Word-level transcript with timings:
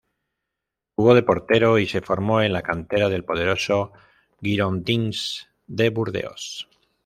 Jugó 0.95 1.13
de 1.13 1.21
portero 1.21 1.77
y 1.77 1.85
se 1.85 2.01
formó 2.01 2.41
en 2.41 2.53
la 2.53 2.63
cantera 2.63 3.07
del 3.07 3.23
poderoso 3.23 3.93
Girondins 4.41 5.47
de 5.67 5.91
Burdeos. 5.91 6.67